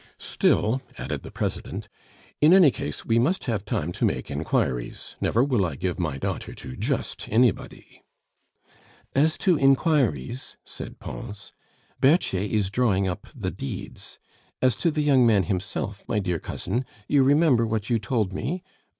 "Still," 0.17 0.81
added 0.97 1.21
the 1.21 1.29
President, 1.29 1.87
"in 2.41 2.53
any 2.53 2.71
case, 2.71 3.05
we 3.05 3.19
must 3.19 3.43
have 3.43 3.63
time 3.63 3.91
to 3.91 4.03
make 4.03 4.31
inquiries; 4.31 5.15
never 5.21 5.43
will 5.43 5.63
I 5.63 5.75
give 5.75 5.99
my 5.99 6.17
daughter 6.17 6.55
to 6.55 6.75
just 6.75 7.29
anybody" 7.29 8.01
"As 9.15 9.37
to 9.37 9.59
inquiries," 9.59 10.57
said 10.65 10.97
Pons, 10.97 11.53
"Berthier 11.99 12.41
is 12.41 12.71
drawing 12.71 13.07
up 13.07 13.27
the 13.35 13.51
deeds. 13.51 14.17
As 14.59 14.75
to 14.77 14.89
the 14.89 15.03
young 15.03 15.23
man 15.27 15.43
himself, 15.43 16.03
my 16.07 16.17
dear 16.17 16.39
cousin, 16.39 16.83
you 17.07 17.21
remember 17.21 17.67
what 17.67 17.91
you 17.91 17.99
told 17.99 18.33
me? 18.33 18.63